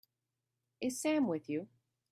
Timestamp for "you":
1.47-1.67